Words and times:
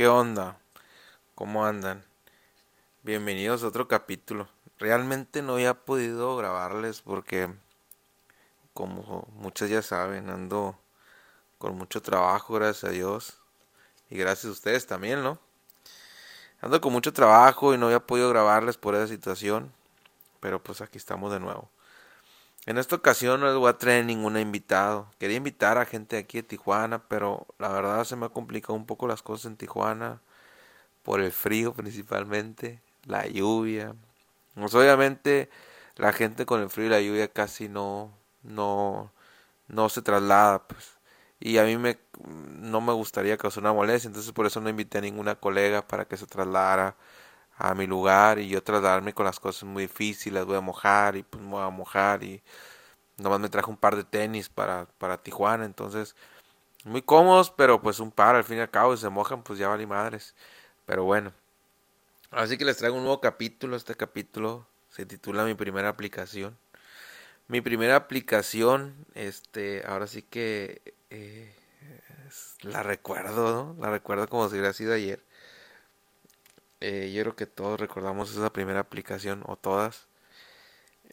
¿Qué 0.00 0.08
onda? 0.08 0.58
¿Cómo 1.34 1.66
andan? 1.66 2.02
Bienvenidos 3.02 3.62
a 3.62 3.66
otro 3.66 3.86
capítulo. 3.86 4.48
Realmente 4.78 5.42
no 5.42 5.52
había 5.52 5.74
podido 5.74 6.38
grabarles 6.38 7.02
porque, 7.02 7.52
como 8.72 9.28
muchos 9.34 9.68
ya 9.68 9.82
saben, 9.82 10.30
ando 10.30 10.74
con 11.58 11.76
mucho 11.76 12.00
trabajo, 12.00 12.54
gracias 12.54 12.84
a 12.84 12.92
Dios. 12.94 13.42
Y 14.08 14.16
gracias 14.16 14.46
a 14.46 14.52
ustedes 14.52 14.86
también, 14.86 15.22
¿no? 15.22 15.38
Ando 16.62 16.80
con 16.80 16.94
mucho 16.94 17.12
trabajo 17.12 17.74
y 17.74 17.76
no 17.76 17.84
había 17.84 18.00
podido 18.00 18.30
grabarles 18.30 18.78
por 18.78 18.94
esa 18.94 19.06
situación. 19.06 19.70
Pero 20.40 20.62
pues 20.62 20.80
aquí 20.80 20.96
estamos 20.96 21.30
de 21.30 21.40
nuevo. 21.40 21.68
En 22.66 22.78
esta 22.78 22.96
ocasión 22.96 23.40
no 23.40 23.46
les 23.46 23.56
voy 23.56 23.70
a 23.70 23.78
traer 23.78 24.04
ningún 24.04 24.38
invitado. 24.38 25.08
Quería 25.18 25.38
invitar 25.38 25.78
a 25.78 25.86
gente 25.86 26.18
aquí 26.18 26.38
de 26.38 26.42
Tijuana, 26.42 27.08
pero 27.08 27.46
la 27.58 27.68
verdad 27.68 28.04
se 28.04 28.16
me 28.16 28.26
ha 28.26 28.28
complicado 28.30 28.74
un 28.74 28.86
poco 28.86 29.08
las 29.08 29.22
cosas 29.22 29.46
en 29.46 29.56
Tijuana. 29.56 30.20
Por 31.02 31.20
el 31.20 31.32
frío 31.32 31.74
principalmente, 31.74 32.82
la 33.06 33.26
lluvia. 33.26 33.94
Pues 34.54 34.74
obviamente 34.74 35.50
la 35.96 36.12
gente 36.12 36.46
con 36.46 36.60
el 36.62 36.70
frío 36.70 36.86
y 36.86 36.90
la 36.90 37.00
lluvia 37.00 37.28
casi 37.28 37.68
no, 37.68 38.12
no, 38.42 39.12
no 39.68 39.88
se 39.88 40.02
traslada, 40.02 40.66
pues. 40.68 40.98
Y 41.40 41.58
a 41.58 41.64
mí 41.64 41.78
me, 41.78 41.98
no 42.26 42.80
me 42.82 42.92
gustaría 42.92 43.38
causar 43.38 43.62
una 43.62 43.72
molestia, 43.72 44.08
entonces 44.08 44.32
por 44.32 44.46
eso 44.46 44.60
no 44.60 44.68
invité 44.70 44.98
a 44.98 45.00
ninguna 45.02 45.36
colega 45.36 45.86
para 45.86 46.06
que 46.06 46.16
se 46.18 46.26
trasladara 46.26 46.96
a 47.60 47.74
mi 47.74 47.86
lugar 47.86 48.38
y 48.38 48.48
yo 48.48 48.62
trasladarme 48.62 49.12
con 49.14 49.26
las 49.26 49.40
cosas 49.40 49.64
muy 49.64 49.84
difíciles, 49.84 50.44
voy 50.46 50.56
a 50.56 50.60
mojar 50.60 51.16
y 51.16 51.22
pues 51.22 51.42
me 51.42 51.50
voy 51.50 51.62
a 51.62 51.70
mojar 51.70 52.24
y 52.24 52.42
nomás 53.18 53.40
me 53.40 53.48
traje 53.48 53.70
un 53.70 53.76
par 53.76 53.96
de 53.96 54.04
tenis 54.04 54.48
para, 54.48 54.86
para 54.98 55.22
Tijuana, 55.22 55.64
entonces 55.64 56.16
muy 56.84 57.02
cómodos, 57.02 57.50
pero 57.50 57.80
pues 57.82 58.00
un 58.00 58.10
par 58.10 58.36
al 58.36 58.44
fin 58.44 58.58
y 58.58 58.60
al 58.60 58.70
cabo, 58.70 58.94
y 58.94 58.96
se 58.96 59.08
mojan, 59.10 59.42
pues 59.42 59.58
ya 59.58 59.68
vale 59.68 59.86
madres. 59.86 60.34
Pero 60.86 61.04
bueno, 61.04 61.32
así 62.30 62.58
que 62.58 62.64
les 62.64 62.78
traigo 62.78 62.96
un 62.96 63.02
nuevo 63.04 63.20
capítulo, 63.20 63.76
este 63.76 63.94
capítulo 63.94 64.66
se 64.90 65.06
titula 65.06 65.44
Mi 65.44 65.54
primera 65.54 65.88
aplicación. 65.88 66.56
Mi 67.48 67.60
primera 67.60 67.96
aplicación, 67.96 68.94
este, 69.14 69.84
ahora 69.86 70.06
sí 70.06 70.22
que 70.22 70.94
eh, 71.10 71.52
la 72.62 72.82
recuerdo, 72.82 73.74
¿no? 73.74 73.82
La 73.82 73.90
recuerdo 73.90 74.28
como 74.28 74.48
si 74.48 74.54
hubiera 74.54 74.72
sido 74.72 74.94
ayer. 74.94 75.22
Eh, 76.80 77.12
yo 77.14 77.22
creo 77.22 77.36
que 77.36 77.46
todos 77.46 77.78
recordamos 77.78 78.30
esa 78.32 78.52
primera 78.52 78.80
aplicación 78.80 79.42
o 79.46 79.56
todas. 79.56 80.08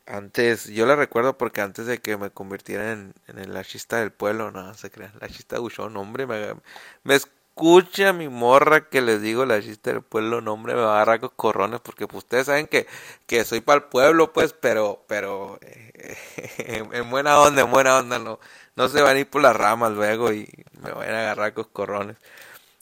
Antes, 0.06 0.68
yo 0.68 0.86
la 0.86 0.96
recuerdo 0.96 1.38
porque 1.38 1.62
antes 1.62 1.86
de 1.86 2.00
que 2.00 2.16
me 2.18 2.32
convirtiera 2.32 2.94
en, 2.94 3.14
en 3.28 3.40
el 3.40 3.56
archista 3.58 3.98
del 4.00 4.12
pueblo, 4.12 4.52
no 4.52 4.74
se 4.74 4.90
crean, 4.90 5.12
la 5.20 5.28
chista 5.28 5.60
Buchón, 5.60 5.98
hombre, 5.98 6.26
me, 6.26 6.56
me 7.04 7.16
escucha 7.16 8.14
mi 8.14 8.30
morra 8.30 8.88
que 8.90 9.02
les 9.02 9.22
digo 9.22 9.46
la 9.46 9.62
chista 9.62 9.92
del 9.92 10.04
pueblo, 10.04 10.40
no, 10.42 10.54
hombre, 10.54 10.76
me 10.76 10.82
va 10.82 10.94
a 10.94 10.96
agarrar 10.98 11.20
con 11.20 11.32
corrones 11.36 11.82
porque 11.82 12.08
pues, 12.08 12.24
ustedes 12.24 12.46
saben 12.46 12.68
que, 12.68 12.88
que 13.26 13.44
soy 13.44 13.62
para 13.62 13.78
el 13.80 13.84
pueblo, 13.86 14.32
pues, 14.32 14.54
pero, 14.54 15.04
pero, 15.08 15.60
eh, 15.62 16.14
en, 16.94 17.10
buena 17.10 17.40
onda, 17.42 17.64
en 17.64 17.72
buena 17.72 17.98
onda, 17.98 18.20
no, 18.20 18.40
no 18.76 18.88
se 18.90 19.02
van 19.02 19.18
a 19.18 19.20
ir 19.20 19.30
por 19.30 19.42
las 19.42 19.56
ramas 19.56 19.92
luego 19.92 20.32
y 20.34 20.48
me 20.82 20.92
van 20.92 21.10
a 21.10 21.20
agarrar 21.22 21.54
con 21.54 21.66
corrones. 21.66 22.18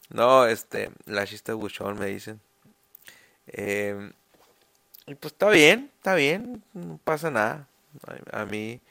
No, 0.09 0.45
este, 0.47 0.91
la 1.05 1.25
chista 1.25 1.53
Buchón 1.53 1.99
me 1.99 2.07
dicen. 2.07 2.41
Eh, 3.47 4.11
y 5.07 5.15
pues 5.15 5.33
está 5.33 5.49
bien, 5.49 5.91
está 5.97 6.15
bien, 6.15 6.63
no 6.73 6.99
pasa 7.03 7.29
nada. 7.31 7.67
A, 8.31 8.45
mí 8.45 8.81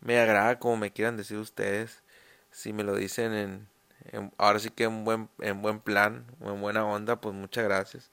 me 0.00 0.18
agrada 0.18 0.58
como 0.58 0.76
me 0.76 0.92
quieran 0.92 1.16
decir 1.16 1.38
ustedes. 1.38 2.02
Si 2.50 2.72
me 2.72 2.82
lo 2.84 2.96
dicen 2.96 3.32
en, 3.32 4.32
ahora 4.38 4.58
sí 4.58 4.70
que 4.70 4.84
en 4.84 5.04
buen, 5.04 5.28
en 5.40 5.62
buen 5.62 5.80
plan, 5.80 6.26
en 6.40 6.60
buena 6.60 6.84
onda, 6.84 7.20
pues 7.20 7.34
muchas 7.34 7.64
gracias. 7.64 8.10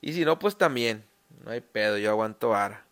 Y 0.00 0.12
si 0.12 0.24
no, 0.24 0.38
pues 0.38 0.56
también, 0.56 1.04
no 1.44 1.50
hay 1.50 1.60
pedo, 1.60 1.98
yo 1.98 2.10
aguanto 2.10 2.50
vara. 2.50 2.84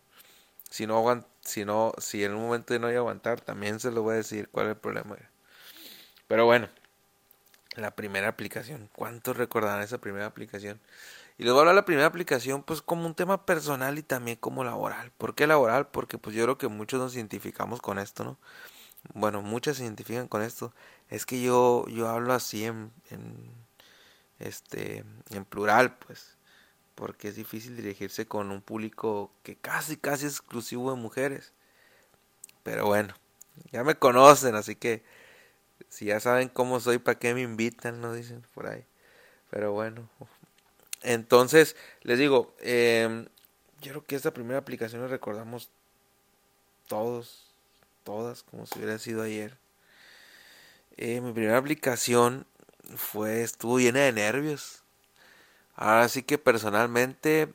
Si 0.69 0.85
no 0.85 0.97
aguanto, 0.97 1.27
si 1.41 1.65
no, 1.65 1.93
si 1.97 2.23
en 2.23 2.33
un 2.33 2.43
momento 2.43 2.77
no 2.79 2.87
hay 2.87 2.95
aguantar, 2.95 3.41
también 3.41 3.79
se 3.79 3.91
lo 3.91 4.03
voy 4.03 4.13
a 4.13 4.17
decir 4.17 4.49
cuál 4.49 4.67
es 4.67 4.71
el 4.71 4.77
problema. 4.77 5.17
Pero 6.27 6.45
bueno, 6.45 6.69
la 7.75 7.91
primera 7.91 8.27
aplicación, 8.27 8.89
¿cuántos 8.93 9.37
recordarán 9.37 9.81
esa 9.81 9.99
primera 9.99 10.25
aplicación? 10.25 10.79
Y 11.39 11.43
les 11.43 11.53
voy 11.53 11.59
a 11.59 11.61
hablar 11.61 11.75
la 11.75 11.85
primera 11.85 12.05
aplicación 12.05 12.63
pues 12.63 12.81
como 12.81 13.05
un 13.05 13.15
tema 13.15 13.45
personal 13.45 13.97
y 13.97 14.03
también 14.03 14.35
como 14.37 14.65
laboral. 14.65 15.11
¿Por 15.17 15.35
qué 15.35 15.47
laboral? 15.47 15.87
Porque 15.87 16.17
pues 16.17 16.35
yo 16.35 16.43
creo 16.43 16.57
que 16.57 16.67
muchos 16.67 16.99
nos 16.99 17.15
identificamos 17.15 17.81
con 17.81 17.97
esto, 17.97 18.25
¿no? 18.25 18.37
Bueno, 19.13 19.41
muchas 19.41 19.77
se 19.77 19.85
identifican 19.85 20.27
con 20.27 20.41
esto. 20.41 20.73
Es 21.09 21.25
que 21.25 21.41
yo, 21.41 21.87
yo 21.87 22.09
hablo 22.09 22.33
así 22.33 22.65
en, 22.65 22.91
en, 23.09 23.53
este, 24.39 25.05
en 25.31 25.45
plural, 25.45 25.97
pues. 25.99 26.37
Porque 26.95 27.29
es 27.29 27.37
difícil 27.37 27.77
dirigirse 27.77 28.27
con 28.27 28.51
un 28.51 28.61
público 28.61 29.31
que 29.43 29.55
casi, 29.55 29.95
casi 29.95 30.25
es 30.25 30.33
exclusivo 30.33 30.91
de 30.91 30.97
mujeres. 30.97 31.53
Pero 32.63 32.85
bueno, 32.87 33.13
ya 33.71 33.85
me 33.85 33.95
conocen, 33.95 34.55
así 34.55 34.75
que 34.75 35.05
si 35.89 36.05
ya 36.07 36.19
saben 36.19 36.49
cómo 36.49 36.81
soy, 36.81 36.97
¿para 36.99 37.17
qué 37.19 37.33
me 37.33 37.41
invitan? 37.43 38.01
No 38.01 38.13
dicen 38.13 38.45
por 38.53 38.67
ahí. 38.67 38.85
Pero 39.49 39.71
bueno, 39.73 40.09
entonces, 41.01 41.75
les 42.01 42.19
digo, 42.19 42.53
eh, 42.59 43.27
yo 43.81 43.91
creo 43.91 44.05
que 44.05 44.15
esta 44.15 44.33
primera 44.33 44.59
aplicación 44.59 45.01
la 45.01 45.07
recordamos 45.07 45.69
todos, 46.87 47.45
todas, 48.03 48.43
como 48.43 48.65
si 48.65 48.79
hubiera 48.79 48.99
sido 48.99 49.21
ayer. 49.21 49.57
Eh, 50.97 51.21
mi 51.21 51.31
primera 51.31 51.57
aplicación 51.57 52.45
fue, 52.97 53.43
estuvo 53.43 53.79
llena 53.79 54.01
de 54.01 54.11
nervios. 54.11 54.83
Ahora 55.75 56.09
sí 56.09 56.23
que 56.23 56.37
personalmente 56.37 57.49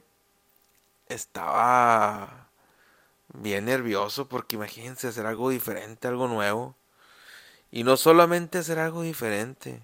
estaba 1.08 2.48
bien 3.34 3.66
nervioso 3.66 4.28
porque 4.28 4.56
imagínense 4.56 5.08
hacer 5.08 5.26
algo 5.26 5.50
diferente, 5.50 6.08
algo 6.08 6.28
nuevo. 6.28 6.74
Y 7.70 7.84
no 7.84 7.96
solamente 7.96 8.58
hacer 8.58 8.78
algo 8.78 9.02
diferente, 9.02 9.82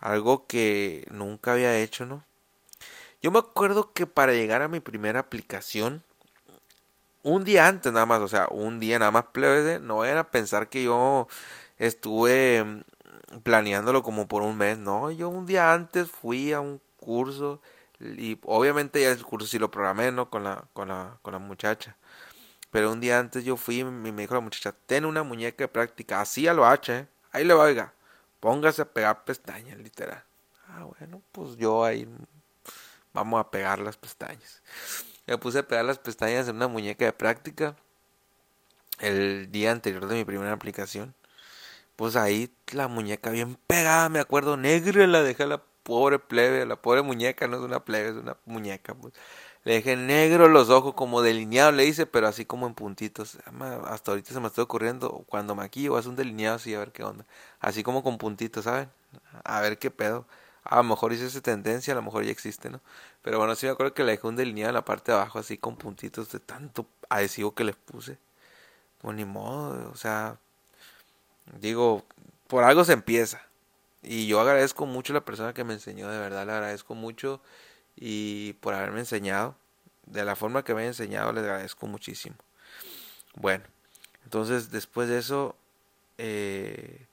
algo 0.00 0.46
que 0.46 1.06
nunca 1.10 1.52
había 1.52 1.78
hecho, 1.78 2.06
¿no? 2.06 2.24
Yo 3.24 3.30
me 3.30 3.38
acuerdo 3.38 3.94
que 3.94 4.06
para 4.06 4.34
llegar 4.34 4.60
a 4.60 4.68
mi 4.68 4.80
primera 4.80 5.18
aplicación, 5.18 6.02
un 7.22 7.42
día 7.42 7.66
antes 7.66 7.90
nada 7.90 8.04
más, 8.04 8.20
o 8.20 8.28
sea, 8.28 8.48
un 8.50 8.78
día 8.78 8.98
nada 8.98 9.12
más 9.12 9.24
plebe, 9.32 9.80
no 9.80 9.96
vayan 9.96 10.18
a 10.18 10.30
pensar 10.30 10.68
que 10.68 10.84
yo 10.84 11.26
estuve 11.78 12.62
mm, 12.62 13.38
planeándolo 13.42 14.02
como 14.02 14.28
por 14.28 14.42
un 14.42 14.58
mes, 14.58 14.76
no, 14.76 15.10
yo 15.10 15.30
un 15.30 15.46
día 15.46 15.72
antes 15.72 16.10
fui 16.10 16.52
a 16.52 16.60
un 16.60 16.82
curso 16.98 17.62
y 17.98 18.38
obviamente 18.44 19.00
ya 19.00 19.10
el 19.12 19.24
curso 19.24 19.48
sí 19.48 19.58
lo 19.58 19.70
programé, 19.70 20.12
¿no? 20.12 20.28
Con 20.28 20.44
la, 20.44 20.66
con 20.74 20.88
la, 20.88 21.16
con 21.22 21.32
la 21.32 21.38
muchacha. 21.38 21.96
Pero 22.70 22.92
un 22.92 23.00
día 23.00 23.18
antes 23.18 23.42
yo 23.42 23.56
fui 23.56 23.78
y 23.78 23.84
me 23.84 24.12
dijo 24.12 24.34
la 24.34 24.40
muchacha, 24.40 24.74
ten 24.84 25.06
una 25.06 25.22
muñeca 25.22 25.64
de 25.64 25.68
práctica, 25.68 26.20
así 26.20 26.46
a 26.46 26.52
lo 26.52 26.66
H, 26.66 26.94
¿eh? 26.94 27.08
ahí 27.32 27.44
le 27.44 27.54
va, 27.54 27.64
oiga, 27.64 27.94
póngase 28.40 28.82
a 28.82 28.92
pegar 28.92 29.24
pestañas, 29.24 29.78
literal. 29.78 30.22
Ah, 30.68 30.84
bueno, 30.84 31.22
pues 31.32 31.56
yo 31.56 31.84
ahí 31.84 32.06
vamos 33.14 33.40
a 33.40 33.50
pegar 33.50 33.78
las 33.78 33.96
pestañas. 33.96 34.62
Me 35.26 35.38
puse 35.38 35.60
a 35.60 35.66
pegar 35.66 35.86
las 35.86 35.98
pestañas 35.98 36.48
en 36.48 36.56
una 36.56 36.68
muñeca 36.68 37.06
de 37.06 37.12
práctica 37.14 37.76
el 38.98 39.50
día 39.50 39.72
anterior 39.72 40.06
de 40.06 40.16
mi 40.16 40.24
primera 40.24 40.52
aplicación. 40.52 41.14
Pues 41.96 42.16
ahí 42.16 42.52
la 42.72 42.88
muñeca 42.88 43.30
bien 43.30 43.56
pegada, 43.66 44.08
me 44.08 44.18
acuerdo, 44.20 44.56
negra, 44.56 45.06
la 45.06 45.22
dejé 45.22 45.44
a 45.44 45.46
la 45.46 45.62
pobre 45.84 46.18
plebe, 46.18 46.66
la 46.66 46.76
pobre 46.76 47.02
muñeca, 47.02 47.46
no 47.46 47.56
es 47.56 47.62
una 47.62 47.84
plebe, 47.84 48.10
es 48.10 48.16
una 48.16 48.36
muñeca. 48.46 48.94
Pues. 48.94 49.14
Le 49.64 49.74
dejé 49.74 49.96
negro 49.96 50.48
los 50.48 50.70
ojos, 50.70 50.94
como 50.94 51.22
delineado 51.22 51.72
le 51.72 51.86
hice, 51.86 52.06
pero 52.06 52.26
así 52.28 52.44
como 52.44 52.66
en 52.66 52.74
puntitos. 52.74 53.38
Hasta 53.86 54.10
ahorita 54.10 54.32
se 54.34 54.40
me 54.40 54.48
está 54.48 54.62
ocurriendo, 54.62 55.24
cuando 55.28 55.54
maquillo, 55.54 55.96
hacer 55.96 56.10
un 56.10 56.16
delineado 56.16 56.56
así, 56.56 56.74
a 56.74 56.80
ver 56.80 56.92
qué 56.92 57.04
onda. 57.04 57.24
Así 57.60 57.82
como 57.82 58.02
con 58.02 58.18
puntitos, 58.18 58.64
¿saben? 58.64 58.90
A 59.44 59.60
ver 59.60 59.78
qué 59.78 59.90
pedo. 59.90 60.26
A 60.64 60.76
lo 60.76 60.84
mejor 60.84 61.12
hice 61.12 61.26
esa 61.26 61.40
tendencia, 61.42 61.92
a 61.92 61.96
lo 61.96 62.02
mejor 62.02 62.24
ya 62.24 62.30
existe, 62.30 62.70
¿no? 62.70 62.80
Pero 63.22 63.38
bueno, 63.38 63.54
sí 63.54 63.66
me 63.66 63.72
acuerdo 63.72 63.94
que 63.94 64.04
le 64.04 64.12
dejé 64.12 64.26
un 64.26 64.36
delineado 64.36 64.70
en 64.70 64.74
la 64.74 64.84
parte 64.84 65.12
de 65.12 65.18
abajo, 65.18 65.38
así 65.38 65.58
con 65.58 65.76
puntitos 65.76 66.30
de 66.32 66.40
tanto 66.40 66.86
adhesivo 67.08 67.54
que 67.54 67.64
les 67.64 67.76
puse. 67.76 68.18
Pues 69.00 69.16
ni 69.16 69.24
modo, 69.24 69.90
o 69.90 69.96
sea, 69.96 70.38
digo, 71.60 72.04
por 72.48 72.64
algo 72.64 72.84
se 72.84 72.94
empieza. 72.94 73.42
Y 74.02 74.26
yo 74.26 74.40
agradezco 74.40 74.86
mucho 74.86 75.12
a 75.12 75.14
la 75.14 75.24
persona 75.24 75.54
que 75.54 75.64
me 75.64 75.74
enseñó, 75.74 76.10
de 76.10 76.18
verdad 76.18 76.46
le 76.46 76.52
agradezco 76.52 76.94
mucho 76.94 77.40
y 77.96 78.54
por 78.54 78.74
haberme 78.74 79.00
enseñado. 79.00 79.56
De 80.06 80.24
la 80.24 80.36
forma 80.36 80.64
que 80.64 80.74
me 80.74 80.82
ha 80.82 80.86
enseñado, 80.86 81.32
le 81.32 81.40
agradezco 81.40 81.86
muchísimo. 81.86 82.36
Bueno, 83.36 83.64
entonces 84.24 84.70
después 84.70 85.08
de 85.08 85.18
eso, 85.18 85.56
eh, 86.18 87.06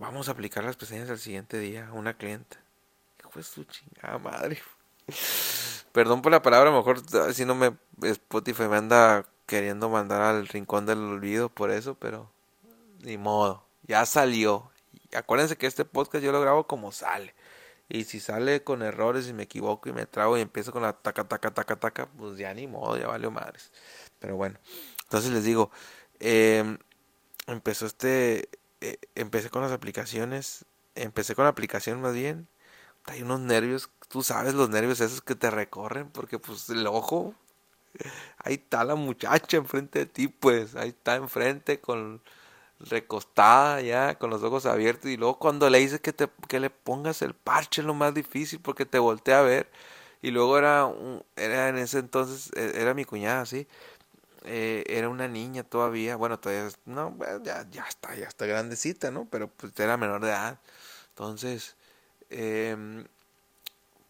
Vamos 0.00 0.28
a 0.28 0.32
aplicar 0.32 0.64
las 0.64 0.76
pestañas 0.76 1.10
al 1.10 1.18
siguiente 1.18 1.58
día 1.58 1.88
a 1.88 1.92
una 1.92 2.16
clienta. 2.16 2.58
¿Qué 3.18 3.28
fue 3.28 3.42
su 3.42 3.64
chingada 3.64 4.16
madre? 4.16 4.58
Perdón 5.92 6.22
por 6.22 6.32
la 6.32 6.40
palabra, 6.40 6.70
a 6.70 6.72
lo 6.72 6.78
mejor 6.78 7.34
si 7.34 7.44
no 7.44 7.54
me 7.54 7.76
Spotify 8.00 8.62
me 8.62 8.78
anda 8.78 9.26
queriendo 9.44 9.90
mandar 9.90 10.22
al 10.22 10.48
rincón 10.48 10.86
del 10.86 11.00
olvido 11.00 11.50
por 11.50 11.70
eso, 11.70 11.96
pero 11.96 12.30
ni 13.00 13.18
modo, 13.18 13.62
ya 13.82 14.06
salió. 14.06 14.70
acuérdense 15.14 15.58
que 15.58 15.66
este 15.66 15.84
podcast 15.84 16.24
yo 16.24 16.32
lo 16.32 16.40
grabo 16.40 16.66
como 16.66 16.92
sale. 16.92 17.34
Y 17.90 18.04
si 18.04 18.20
sale 18.20 18.64
con 18.64 18.80
errores 18.80 19.28
y 19.28 19.34
me 19.34 19.42
equivoco 19.42 19.90
y 19.90 19.92
me 19.92 20.06
trago 20.06 20.38
y 20.38 20.40
empiezo 20.40 20.72
con 20.72 20.80
la 20.80 20.94
taca, 20.94 21.28
taca, 21.28 21.52
taca, 21.52 21.76
taca, 21.76 22.06
pues 22.06 22.38
ya 22.38 22.54
ni 22.54 22.66
modo, 22.66 22.96
ya 22.96 23.06
valió 23.06 23.30
madres. 23.30 23.70
Pero 24.18 24.36
bueno, 24.36 24.58
entonces 25.02 25.30
les 25.30 25.44
digo, 25.44 25.70
eh, 26.20 26.78
empezó 27.46 27.84
este, 27.84 28.48
eh, 28.80 28.98
empecé 29.14 29.50
con 29.50 29.62
las 29.62 29.72
aplicaciones, 29.72 30.64
empecé 30.94 31.34
con 31.34 31.44
la 31.44 31.50
aplicación 31.50 32.00
más 32.00 32.14
bien, 32.14 32.48
hay 33.06 33.22
unos 33.22 33.40
nervios, 33.40 33.90
tú 34.08 34.22
sabes 34.22 34.54
los 34.54 34.70
nervios 34.70 35.00
esos 35.00 35.22
que 35.22 35.34
te 35.34 35.50
recorren, 35.50 36.10
porque 36.10 36.38
pues 36.38 36.68
el 36.70 36.86
ojo, 36.86 37.34
ahí 38.38 38.54
está 38.54 38.84
la 38.84 38.94
muchacha 38.94 39.56
enfrente 39.56 40.00
de 40.00 40.06
ti, 40.06 40.28
pues, 40.28 40.74
ahí 40.76 40.90
está 40.90 41.16
enfrente 41.16 41.80
con 41.80 42.20
recostada 42.80 43.80
ya, 43.82 44.16
con 44.18 44.30
los 44.30 44.42
ojos 44.42 44.66
abiertos, 44.66 45.10
y 45.10 45.16
luego 45.16 45.38
cuando 45.38 45.70
le 45.70 45.78
dices 45.80 46.00
que, 46.00 46.12
te, 46.12 46.28
que 46.48 46.60
le 46.60 46.70
pongas 46.70 47.22
el 47.22 47.34
parche 47.34 47.82
es 47.82 47.86
lo 47.86 47.94
más 47.94 48.14
difícil 48.14 48.60
porque 48.60 48.86
te 48.86 48.98
voltea 48.98 49.40
a 49.40 49.42
ver, 49.42 49.70
y 50.22 50.30
luego 50.30 50.58
era, 50.58 50.90
era 51.36 51.68
en 51.68 51.78
ese 51.78 51.98
entonces, 52.00 52.50
e, 52.56 52.80
era 52.80 52.94
mi 52.94 53.04
cuñada, 53.04 53.46
sí, 53.46 53.66
eh, 54.44 54.84
era 54.88 55.08
una 55.08 55.28
niña 55.28 55.64
todavía, 55.64 56.16
bueno, 56.16 56.38
todavía, 56.40 56.68
no, 56.86 57.16
ya, 57.44 57.66
ya 57.70 57.84
está, 57.88 58.14
ya 58.16 58.26
está 58.28 58.46
grandecita, 58.46 59.10
¿no? 59.10 59.28
Pero 59.30 59.48
pues 59.48 59.78
era 59.80 59.96
menor 59.96 60.22
de 60.22 60.28
edad. 60.30 60.60
Entonces, 61.10 61.76
eh, 62.30 63.04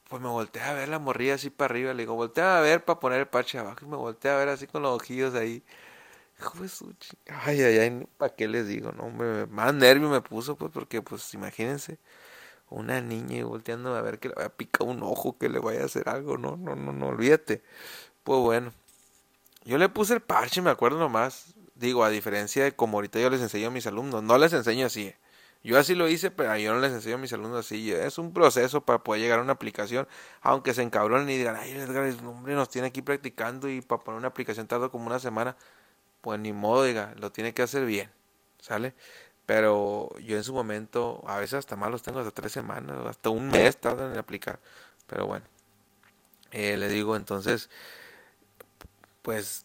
pues 0.08 0.20
me 0.20 0.28
volteé 0.28 0.62
a 0.62 0.72
ver 0.74 0.88
la 0.88 0.98
morrilla 0.98 1.34
así 1.34 1.50
para 1.50 1.72
arriba, 1.72 1.94
le 1.94 2.02
digo, 2.02 2.14
voltea 2.14 2.58
a 2.58 2.60
ver 2.60 2.84
para 2.84 2.98
poner 3.00 3.20
el 3.20 3.28
parche 3.28 3.58
abajo, 3.58 3.84
y 3.84 3.88
me 3.88 3.96
volteé 3.96 4.30
a 4.30 4.36
ver 4.36 4.48
así 4.48 4.66
con 4.66 4.82
los 4.82 4.94
ojillos 4.96 5.34
ahí. 5.34 5.62
Ay, 7.28 7.62
ay, 7.62 7.78
ay, 7.78 8.06
¿para 8.18 8.34
qué 8.34 8.48
les 8.48 8.66
digo? 8.66 8.92
No, 8.92 9.08
más 9.48 9.74
nervio 9.74 10.08
me 10.08 10.20
puso, 10.20 10.56
pues, 10.56 10.70
porque, 10.72 11.02
pues, 11.02 11.32
imagínense, 11.34 11.98
una 12.70 13.00
niña 13.02 13.38
y 13.38 13.42
volteando 13.44 13.94
a 13.96 14.02
ver 14.02 14.18
que 14.20 14.28
le 14.30 14.34
vaya 14.36 14.48
a 14.48 14.50
picar 14.56 14.88
un 14.88 15.02
ojo, 15.02 15.38
que 15.38 15.48
le 15.50 15.60
vaya 15.60 15.82
a 15.82 15.86
hacer 15.86 16.08
algo, 16.08 16.38
no, 16.38 16.56
no, 16.56 16.76
no, 16.76 16.92
no, 16.92 17.08
olvídate. 17.08 17.62
Pues 18.24 18.40
bueno, 18.40 18.72
yo 19.64 19.78
le 19.78 19.88
puse 19.88 20.14
el 20.14 20.20
parche, 20.20 20.62
me 20.62 20.70
acuerdo 20.70 20.98
nomás. 20.98 21.54
Digo, 21.74 22.04
a 22.04 22.10
diferencia 22.10 22.64
de 22.64 22.72
como 22.72 22.98
ahorita 22.98 23.20
yo 23.20 23.30
les 23.30 23.40
enseño 23.40 23.68
a 23.68 23.70
mis 23.70 23.86
alumnos, 23.86 24.22
no 24.22 24.36
les 24.38 24.52
enseño 24.52 24.86
así. 24.86 25.14
Yo 25.62 25.78
así 25.78 25.94
lo 25.94 26.08
hice, 26.08 26.30
pero 26.30 26.56
yo 26.56 26.72
no 26.72 26.80
les 26.80 26.92
enseño 26.92 27.16
a 27.16 27.18
mis 27.18 27.32
alumnos 27.32 27.66
así. 27.66 27.92
Es 27.92 28.18
un 28.18 28.32
proceso 28.32 28.80
para 28.82 29.02
poder 29.04 29.22
llegar 29.22 29.38
a 29.40 29.42
una 29.42 29.52
aplicación, 29.52 30.08
aunque 30.40 30.72
se 30.74 30.82
encabronen 30.82 31.28
y 31.28 31.36
digan, 31.36 31.56
ay, 31.56 31.72
Edgar, 31.72 32.10
hombre, 32.24 32.54
nos 32.54 32.70
tiene 32.70 32.88
aquí 32.88 33.02
practicando 33.02 33.68
y 33.68 33.82
para 33.82 34.02
poner 34.02 34.18
una 34.18 34.28
aplicación 34.28 34.66
tarda 34.66 34.88
como 34.88 35.06
una 35.06 35.18
semana. 35.18 35.56
Pues 36.22 36.40
ni 36.40 36.52
modo, 36.52 36.84
diga, 36.84 37.14
lo 37.18 37.32
tiene 37.32 37.54
que 37.54 37.62
hacer 37.62 37.86
bien, 37.86 38.10
¿sale? 38.60 38.94
Pero 39.46 40.10
yo 40.20 40.36
en 40.36 40.44
su 40.44 40.54
momento, 40.54 41.22
a 41.26 41.38
veces 41.38 41.54
hasta 41.54 41.76
más 41.76 41.90
los 41.90 42.02
tengo 42.02 42.20
hasta 42.20 42.30
tres 42.32 42.52
semanas, 42.52 43.06
hasta 43.06 43.30
un 43.30 43.48
mes 43.48 43.76
tardan 43.78 44.12
en 44.12 44.18
aplicar. 44.18 44.60
Pero 45.06 45.26
bueno, 45.26 45.44
eh, 46.52 46.76
le 46.76 46.88
digo, 46.88 47.16
entonces, 47.16 47.70
pues 49.22 49.64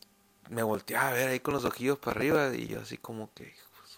me 0.50 0.64
volteaba 0.64 1.10
a 1.10 1.14
ver 1.14 1.30
ahí 1.30 1.40
con 1.40 1.54
los 1.54 1.66
ojillos 1.66 2.00
para 2.00 2.18
arriba 2.18 2.56
y 2.56 2.68
yo 2.68 2.82
así 2.82 2.98
como 2.98 3.34
que, 3.34 3.56
pues, 3.78 3.98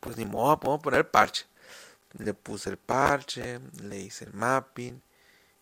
pues 0.00 0.16
ni 0.16 0.24
modo, 0.24 0.58
puedo 0.58 0.78
poner 0.78 1.00
el 1.00 1.06
parche. 1.06 1.46
Le 2.18 2.34
puse 2.34 2.70
el 2.70 2.78
parche, 2.78 3.60
le 3.82 3.98
hice 4.00 4.24
el 4.24 4.32
mapping 4.32 5.02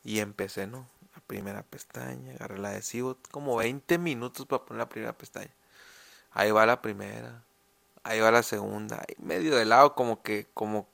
y 0.05 0.21
empecé, 0.21 0.67
¿no? 0.67 0.87
La 1.15 1.21
primera 1.27 1.63
pestaña, 1.63 2.33
agarré 2.33 2.59
la 2.59 2.71
adhesivo, 2.71 3.19
como 3.31 3.57
20 3.57 3.99
minutos 3.99 4.47
para 4.47 4.65
poner 4.65 4.79
la 4.81 4.89
primera 4.89 5.13
pestaña. 5.13 5.51
Ahí 6.33 6.51
va 6.51 6.67
la 6.67 6.83
primera, 6.83 7.43
ahí 8.05 8.21
va 8.21 8.31
la 8.31 8.43
segunda, 8.43 8.99
ahí 8.99 9.17
medio 9.19 9.57
de 9.57 9.65
lado 9.65 9.95
como 9.95 10.23
que, 10.23 10.47
como, 10.55 10.89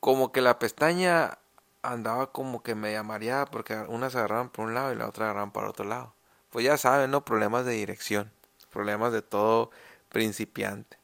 como 0.00 0.32
que 0.32 0.40
la 0.40 0.58
pestaña 0.58 1.38
andaba 1.82 2.32
como 2.32 2.62
que 2.62 2.74
media 2.74 3.02
mareada 3.02 3.46
porque 3.46 3.74
unas 3.88 4.14
agarraban 4.16 4.50
por 4.50 4.66
un 4.66 4.74
lado 4.74 4.92
y 4.92 4.96
la 4.96 5.08
otra 5.08 5.26
agarraban 5.26 5.52
por 5.52 5.64
otro 5.64 5.84
lado 5.84 6.14
pues 6.50 6.64
ya 6.64 6.76
saben, 6.76 7.10
¿no? 7.10 7.24
Problemas 7.24 7.64
de 7.64 7.72
dirección, 7.72 8.30
problemas 8.70 9.12
de 9.12 9.22
todo 9.22 9.70
principiante. 10.08 10.98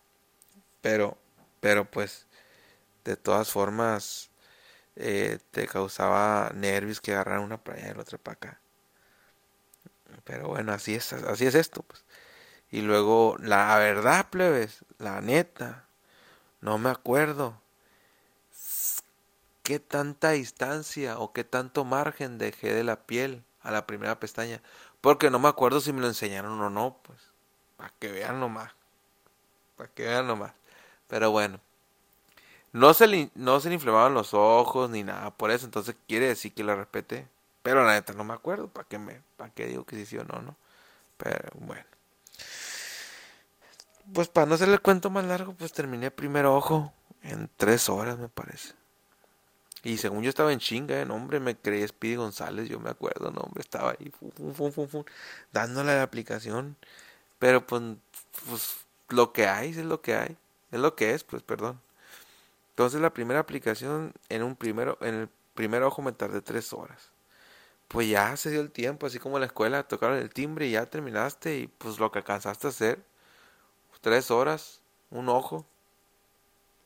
Pero, 0.80 1.16
pero 1.60 1.84
pues, 1.90 2.26
de 3.04 3.16
todas 3.16 3.50
formas, 3.50 4.30
eh, 4.96 5.38
te 5.50 5.66
causaba 5.66 6.50
nervios 6.54 7.00
que 7.00 7.12
agarraran 7.12 7.42
una 7.44 7.62
playa 7.62 7.90
y 7.90 7.94
la 7.94 8.00
otra 8.00 8.18
para 8.18 8.34
acá. 8.34 8.60
Pero 10.24 10.48
bueno, 10.48 10.72
así 10.72 10.94
es, 10.94 11.12
así 11.12 11.46
es 11.46 11.54
esto, 11.54 11.82
pues. 11.82 12.04
Y 12.70 12.82
luego, 12.82 13.36
la 13.40 13.76
verdad, 13.78 14.28
plebes, 14.30 14.84
la 14.98 15.20
neta, 15.20 15.86
no 16.60 16.78
me 16.78 16.90
acuerdo 16.90 17.60
qué 19.62 19.78
tanta 19.80 20.30
distancia 20.30 21.18
o 21.18 21.32
qué 21.32 21.44
tanto 21.44 21.84
margen 21.84 22.38
dejé 22.38 22.72
de 22.72 22.84
la 22.84 23.06
piel 23.06 23.44
a 23.62 23.70
la 23.70 23.86
primera 23.86 24.20
pestaña. 24.20 24.62
Porque 25.06 25.30
no 25.30 25.38
me 25.38 25.46
acuerdo 25.46 25.80
si 25.80 25.92
me 25.92 26.00
lo 26.00 26.08
enseñaron 26.08 26.60
o 26.60 26.68
no, 26.68 26.98
pues. 27.04 27.20
Para 27.76 27.92
que 28.00 28.10
vean 28.10 28.40
nomás. 28.40 28.72
Para 29.76 29.88
que 29.88 30.02
vean 30.02 30.26
nomás. 30.26 30.52
Pero 31.06 31.30
bueno. 31.30 31.60
No 32.72 32.92
se, 32.92 33.06
le, 33.06 33.30
no 33.36 33.60
se 33.60 33.68
le 33.68 33.76
inflamaban 33.76 34.14
los 34.14 34.34
ojos 34.34 34.90
ni 34.90 35.04
nada 35.04 35.30
por 35.30 35.52
eso. 35.52 35.64
Entonces 35.64 35.94
quiere 36.08 36.26
decir 36.26 36.52
que 36.52 36.64
lo 36.64 36.74
respete. 36.74 37.28
Pero 37.62 37.84
la 37.84 37.92
neta 37.92 38.14
no 38.14 38.24
me 38.24 38.34
acuerdo. 38.34 38.66
¿Para 38.66 38.88
qué, 38.88 38.98
me, 38.98 39.22
para 39.36 39.50
qué 39.50 39.66
digo 39.66 39.84
que 39.84 40.04
sí, 40.04 40.18
o 40.18 40.24
no, 40.24 40.42
no? 40.42 40.56
Pero 41.18 41.50
bueno. 41.60 41.86
Pues 44.12 44.26
para 44.26 44.48
no 44.48 44.56
hacerle 44.56 44.74
el 44.74 44.82
cuento 44.82 45.08
más 45.08 45.24
largo, 45.24 45.52
pues 45.52 45.72
terminé 45.72 46.10
primer 46.10 46.46
ojo 46.46 46.92
en 47.22 47.48
tres 47.56 47.88
horas, 47.88 48.18
me 48.18 48.28
parece. 48.28 48.74
Y 49.82 49.98
según 49.98 50.22
yo 50.22 50.30
estaba 50.30 50.52
en 50.52 50.58
chinga, 50.58 51.00
¿eh? 51.00 51.06
hombre, 51.08 51.38
me 51.40 51.56
creí 51.56 51.86
Speedy 51.86 52.16
González, 52.16 52.68
yo 52.68 52.80
me 52.80 52.90
acuerdo, 52.90 53.30
no, 53.30 53.42
hombre, 53.42 53.60
estaba 53.60 53.92
ahí, 53.92 54.12
dándole 55.52 55.94
la 55.94 56.02
aplicación. 56.02 56.76
Pero 57.38 57.66
pues, 57.66 57.82
pues, 58.48 58.78
lo 59.08 59.32
que 59.32 59.46
hay 59.46 59.70
es 59.70 59.76
lo 59.78 60.00
que 60.02 60.14
hay, 60.16 60.36
es 60.72 60.80
lo 60.80 60.96
que 60.96 61.12
es, 61.14 61.24
pues, 61.24 61.42
perdón. 61.42 61.80
Entonces 62.70 63.00
la 63.00 63.14
primera 63.14 63.40
aplicación, 63.40 64.12
en 64.28 64.42
un 64.42 64.56
primero, 64.56 64.98
en 65.00 65.14
el 65.14 65.28
primer 65.54 65.82
ojo 65.82 66.02
me 66.02 66.12
tardé 66.12 66.42
tres 66.42 66.72
horas. 66.72 67.10
Pues 67.88 68.08
ya 68.08 68.36
se 68.36 68.50
dio 68.50 68.60
el 68.60 68.70
tiempo, 68.72 69.06
así 69.06 69.18
como 69.18 69.36
en 69.36 69.42
la 69.42 69.46
escuela, 69.46 69.84
tocaron 69.84 70.18
el 70.18 70.30
timbre 70.30 70.66
y 70.66 70.72
ya 70.72 70.86
terminaste 70.86 71.58
y 71.58 71.68
pues 71.68 71.98
lo 71.98 72.12
que 72.12 72.18
alcanzaste 72.18 72.66
a 72.66 72.70
hacer, 72.70 73.02
tres 74.02 74.30
horas, 74.30 74.80
un 75.10 75.28
ojo, 75.28 75.66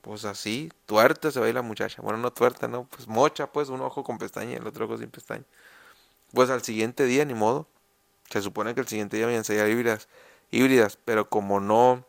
pues 0.03 0.25
así, 0.25 0.71
tuerta 0.87 1.31
se 1.31 1.41
va 1.41 1.47
a 1.47 1.53
la 1.53 1.63
muchacha. 1.63 2.03
Bueno, 2.03 2.19
no 2.19 2.33
tuerta, 2.33 2.69
no, 2.69 2.85
pues 2.85 3.09
mocha, 3.09 3.53
pues 3.53 3.69
un 3.69 3.81
ojo 3.81 4.05
con 4.05 4.19
pestaña 4.19 4.53
y 4.53 4.55
el 4.57 4.67
otro 4.67 4.87
ojo 4.87 4.99
sin 4.99 5.11
pestaña. 5.11 5.45
Pues 6.33 6.51
al 6.51 6.63
siguiente 6.63 7.05
día, 7.05 7.25
ni 7.25 7.35
modo. 7.35 7.67
Se 8.31 8.43
supone 8.43 8.75
que 8.75 8.81
el 8.81 8.89
siguiente 8.89 9.17
día 9.17 9.27
me 9.27 9.37
enseñar 9.37 9.69
híbridas, 9.69 10.09
híbridas, 10.53 10.97
pero 11.05 11.29
como 11.29 11.61
no, 11.61 12.05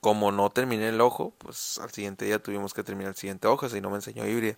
como 0.00 0.32
no 0.32 0.50
terminé 0.50 0.88
el 0.88 1.00
ojo, 1.00 1.32
pues 1.38 1.78
al 1.78 1.92
siguiente 1.92 2.24
día 2.24 2.42
tuvimos 2.42 2.74
que 2.74 2.82
terminar 2.82 3.10
el 3.10 3.16
siguiente 3.16 3.46
ojo, 3.48 3.68
si 3.68 3.80
no 3.80 3.90
me 3.90 3.96
enseñó 3.96 4.26
híbrida. 4.26 4.56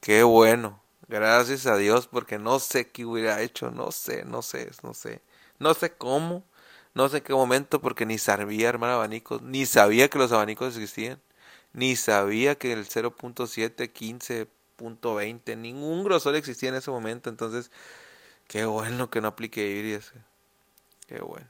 Qué 0.00 0.22
bueno, 0.22 0.80
gracias 1.08 1.66
a 1.66 1.76
Dios, 1.76 2.06
porque 2.08 2.38
no 2.38 2.60
sé 2.60 2.88
qué 2.90 3.04
hubiera 3.04 3.42
hecho, 3.42 3.70
no 3.72 3.92
sé, 3.92 4.24
no 4.24 4.42
sé, 4.42 4.70
no 4.84 4.94
sé, 4.94 5.22
no 5.58 5.74
sé 5.74 5.92
cómo, 5.92 6.44
no 6.94 7.08
sé 7.08 7.18
en 7.18 7.24
qué 7.24 7.34
momento, 7.34 7.80
porque 7.80 8.06
ni 8.06 8.18
sabía 8.18 8.68
armar 8.68 8.90
abanicos, 8.90 9.42
ni 9.42 9.66
sabía 9.66 10.08
que 10.08 10.18
los 10.18 10.32
abanicos 10.32 10.68
existían 10.68 11.20
ni 11.76 11.94
sabía 11.94 12.56
que 12.56 12.72
el 12.72 12.86
0.7, 12.86 13.92
15.20, 13.92 15.56
ningún 15.58 16.04
grosor 16.04 16.34
existía 16.34 16.70
en 16.70 16.76
ese 16.76 16.90
momento. 16.90 17.28
Entonces, 17.28 17.70
qué 18.48 18.64
bueno 18.64 19.10
que 19.10 19.20
no 19.20 19.28
apliqué 19.28 19.68
Iris. 19.68 20.12
Qué 21.06 21.20
bueno. 21.20 21.46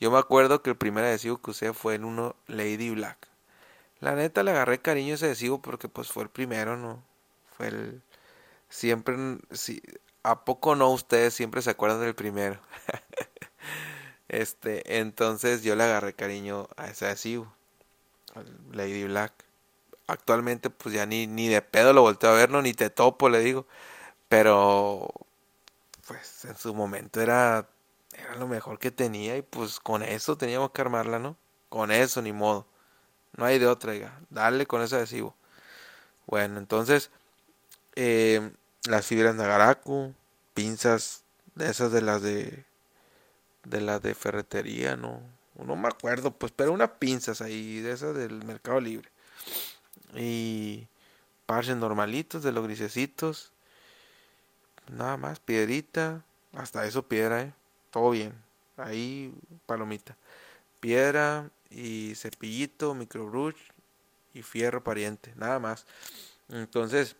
Yo 0.00 0.10
me 0.10 0.18
acuerdo 0.18 0.60
que 0.60 0.70
el 0.70 0.76
primer 0.76 1.04
adhesivo 1.04 1.40
que 1.40 1.52
usé 1.52 1.72
fue 1.72 1.94
en 1.94 2.04
uno 2.04 2.34
Lady 2.48 2.90
Black. 2.90 3.28
La 4.00 4.16
neta 4.16 4.42
le 4.42 4.50
agarré 4.50 4.80
cariño 4.82 5.12
a 5.12 5.14
ese 5.14 5.26
adhesivo 5.26 5.62
porque 5.62 5.88
pues 5.88 6.08
fue 6.10 6.24
el 6.24 6.30
primero, 6.30 6.76
¿no? 6.76 7.04
Fue 7.56 7.68
el... 7.68 8.02
Siempre... 8.68 9.16
Si, 9.52 9.80
¿A 10.24 10.44
poco 10.44 10.74
no 10.74 10.90
ustedes 10.90 11.32
siempre 11.32 11.62
se 11.62 11.70
acuerdan 11.70 12.00
del 12.00 12.16
primero? 12.16 12.60
este, 14.28 14.98
entonces 14.98 15.62
yo 15.62 15.76
le 15.76 15.84
agarré 15.84 16.12
cariño 16.14 16.68
a 16.76 16.88
ese 16.88 17.06
adhesivo. 17.06 17.57
Lady 18.72 19.04
Black. 19.04 19.32
Actualmente 20.06 20.70
pues 20.70 20.94
ya 20.94 21.06
ni, 21.06 21.26
ni 21.26 21.48
de 21.48 21.62
pedo 21.62 21.92
lo 21.92 22.02
volteo 22.02 22.30
a 22.30 22.34
ver, 22.34 22.50
no, 22.50 22.62
ni 22.62 22.74
te 22.74 22.90
topo, 22.90 23.28
le 23.28 23.40
digo. 23.40 23.66
Pero 24.28 25.10
pues 26.06 26.44
en 26.46 26.56
su 26.56 26.74
momento 26.74 27.20
era, 27.20 27.68
era 28.12 28.36
lo 28.36 28.48
mejor 28.48 28.78
que 28.78 28.90
tenía 28.90 29.36
y 29.36 29.42
pues 29.42 29.80
con 29.80 30.02
eso 30.02 30.38
teníamos 30.38 30.72
que 30.72 30.80
armarla, 30.82 31.18
¿no? 31.18 31.36
Con 31.68 31.90
eso, 31.92 32.22
ni 32.22 32.32
modo. 32.32 32.66
No 33.36 33.44
hay 33.44 33.58
de 33.58 33.66
otra, 33.66 33.92
diga. 33.92 34.20
Dale 34.30 34.66
con 34.66 34.82
ese 34.82 34.96
adhesivo. 34.96 35.34
Bueno, 36.26 36.58
entonces, 36.58 37.10
eh, 37.96 38.52
las 38.84 39.06
fibras 39.06 39.34
Nagaraku, 39.34 40.14
pinzas 40.54 41.24
esas 41.58 41.92
de 41.92 42.02
las 42.02 42.22
de 42.22 42.64
de 43.64 43.80
las 43.80 44.02
de 44.02 44.14
ferretería, 44.14 44.96
¿no? 44.96 45.20
No 45.64 45.76
me 45.76 45.88
acuerdo, 45.88 46.30
pues, 46.30 46.52
pero 46.54 46.72
unas 46.72 46.90
pinzas 46.92 47.40
ahí, 47.40 47.80
de 47.80 47.92
esas 47.92 48.14
del 48.14 48.44
Mercado 48.44 48.80
Libre. 48.80 49.10
Y 50.14 50.86
parches 51.46 51.76
normalitos 51.76 52.42
de 52.42 52.52
los 52.52 52.64
grisecitos. 52.64 53.52
Nada 54.90 55.16
más, 55.16 55.40
piedrita. 55.40 56.24
Hasta 56.52 56.86
eso 56.86 57.02
piedra, 57.08 57.42
eh. 57.42 57.52
Todo 57.90 58.10
bien. 58.10 58.32
Ahí, 58.76 59.34
palomita. 59.66 60.16
Piedra 60.80 61.50
y 61.70 62.14
cepillito, 62.14 62.94
microbrush 62.94 63.56
y 64.34 64.42
fierro 64.42 64.82
pariente. 64.84 65.32
Nada 65.36 65.58
más. 65.58 65.86
Entonces, 66.48 67.16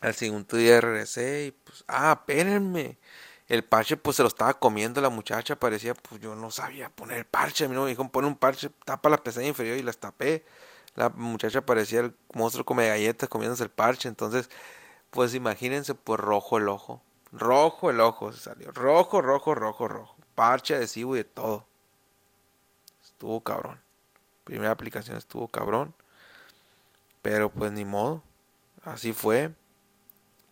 al 0.00 0.14
segundo 0.14 0.56
día 0.56 0.80
regresé 0.80 1.46
y 1.46 1.50
pues, 1.52 1.84
ah, 1.88 2.16
espérenme. 2.18 2.98
El 3.48 3.64
parche 3.64 3.96
pues 3.96 4.16
se 4.16 4.22
lo 4.22 4.28
estaba 4.28 4.54
comiendo 4.54 5.00
la 5.00 5.08
muchacha, 5.08 5.56
parecía, 5.56 5.94
pues 5.94 6.20
yo 6.20 6.34
no 6.34 6.50
sabía 6.50 6.90
poner 6.90 7.26
parche, 7.26 7.64
a 7.64 7.68
mí 7.68 7.74
no 7.74 7.84
me 7.84 7.88
dijeron 7.88 8.10
pone 8.10 8.28
un 8.28 8.36
parche, 8.36 8.70
tapa 8.84 9.08
la 9.08 9.22
pestaña 9.22 9.48
inferior 9.48 9.78
y 9.78 9.82
las 9.82 9.98
tapé. 9.98 10.44
La 10.94 11.08
muchacha 11.10 11.64
parecía 11.64 12.00
el 12.00 12.14
monstruo 12.34 12.64
come 12.66 12.88
galletas 12.88 13.28
comiéndose 13.28 13.62
el 13.62 13.70
parche, 13.70 14.08
entonces, 14.08 14.50
pues 15.10 15.34
imagínense, 15.34 15.94
pues 15.94 16.20
rojo 16.20 16.58
el 16.58 16.68
ojo. 16.68 17.02
Rojo 17.32 17.90
el 17.90 18.00
ojo 18.00 18.32
se 18.32 18.40
salió, 18.40 18.70
rojo, 18.72 19.22
rojo, 19.22 19.54
rojo, 19.54 19.88
rojo. 19.88 20.16
Parche 20.34 20.74
adhesivo 20.74 21.14
y 21.16 21.20
de 21.20 21.24
todo. 21.24 21.66
Estuvo 23.02 23.40
cabrón. 23.42 23.80
Primera 24.44 24.70
aplicación 24.70 25.16
estuvo 25.16 25.48
cabrón. 25.48 25.94
Pero 27.22 27.50
pues 27.50 27.72
ni 27.72 27.84
modo. 27.84 28.22
Así 28.84 29.12
fue. 29.12 29.54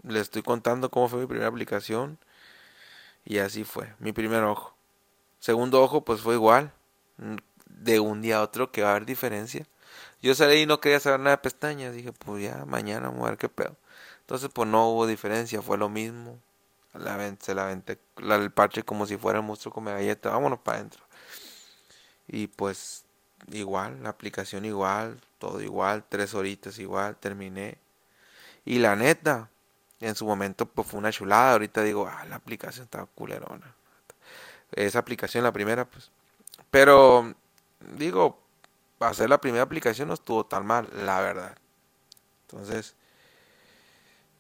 Le 0.02 0.20
estoy 0.20 0.42
contando 0.42 0.90
cómo 0.90 1.08
fue 1.08 1.20
mi 1.20 1.26
primera 1.26 1.48
aplicación. 1.48 2.18
Y 3.26 3.38
así 3.38 3.64
fue. 3.64 3.92
Mi 3.98 4.12
primer 4.12 4.44
ojo. 4.44 4.74
Segundo 5.40 5.82
ojo 5.82 6.04
pues 6.04 6.20
fue 6.20 6.34
igual. 6.34 6.72
De 7.66 8.00
un 8.00 8.22
día 8.22 8.38
a 8.38 8.42
otro 8.42 8.70
que 8.70 8.82
va 8.82 8.88
a 8.88 8.90
haber 8.92 9.04
diferencia. 9.04 9.66
Yo 10.22 10.34
salí 10.34 10.62
y 10.62 10.66
no 10.66 10.80
quería 10.80 11.00
saber 11.00 11.20
nada 11.20 11.36
de 11.36 11.42
pestañas. 11.42 11.92
Dije 11.92 12.12
pues 12.12 12.44
ya 12.44 12.64
mañana 12.64 13.08
vamos 13.08 13.26
a 13.26 13.30
ver 13.30 13.38
qué 13.38 13.48
pedo. 13.48 13.76
Entonces 14.20 14.48
pues 14.54 14.68
no 14.68 14.90
hubo 14.90 15.06
diferencia. 15.06 15.60
Fue 15.60 15.76
lo 15.76 15.88
mismo. 15.88 16.40
La, 16.94 17.36
se 17.40 17.54
la 17.54 17.64
aventé 17.64 17.98
el 18.16 18.50
parche 18.52 18.82
como 18.84 19.06
si 19.06 19.18
fuera 19.18 19.40
el 19.40 19.44
monstruo 19.44 19.74
come 19.74 19.92
galleta. 19.92 20.30
Vámonos 20.30 20.60
para 20.60 20.78
adentro. 20.78 21.04
Y 22.28 22.46
pues 22.46 23.04
igual, 23.52 24.02
la 24.02 24.10
aplicación 24.10 24.64
igual, 24.64 25.20
todo 25.38 25.60
igual, 25.60 26.04
tres 26.08 26.34
horitas 26.34 26.78
igual, 26.78 27.16
terminé. 27.16 27.78
Y 28.64 28.78
la 28.78 28.96
neta, 28.96 29.50
en 30.00 30.14
su 30.14 30.26
momento 30.26 30.66
pues 30.66 30.88
fue 30.88 30.98
una 30.98 31.12
chulada, 31.12 31.52
ahorita 31.52 31.82
digo, 31.82 32.08
ah, 32.08 32.24
la 32.26 32.36
aplicación 32.36 32.84
estaba 32.84 33.06
culerona. 33.06 33.74
Esa 34.72 34.98
aplicación, 34.98 35.44
la 35.44 35.52
primera, 35.52 35.84
pues. 35.88 36.10
Pero, 36.70 37.34
digo, 37.96 38.38
hacer 39.00 39.30
la 39.30 39.40
primera 39.40 39.62
aplicación 39.62 40.08
no 40.08 40.14
estuvo 40.14 40.44
tan 40.44 40.66
mal, 40.66 40.88
la 41.04 41.20
verdad. 41.20 41.56
Entonces, 42.42 42.94